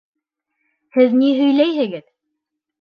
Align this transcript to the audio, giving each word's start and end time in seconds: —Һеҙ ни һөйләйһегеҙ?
—Һеҙ 0.97 1.15
ни 1.21 1.31
һөйләйһегеҙ? 1.43 2.05